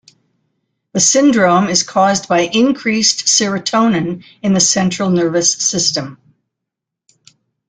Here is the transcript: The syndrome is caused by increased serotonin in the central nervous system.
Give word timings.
The 0.93 0.99
syndrome 0.99 1.67
is 1.69 1.83
caused 1.83 2.27
by 2.27 2.45
increased 2.49 3.27
serotonin 3.27 4.23
in 4.41 4.53
the 4.53 4.59
central 4.59 5.11
nervous 5.11 5.53
system. 5.53 6.17